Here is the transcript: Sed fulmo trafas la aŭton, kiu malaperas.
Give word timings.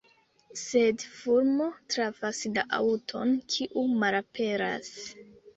Sed 0.59 1.03
fulmo 1.17 1.67
trafas 1.95 2.41
la 2.55 2.65
aŭton, 2.79 3.37
kiu 3.57 3.87
malaperas. 4.03 4.91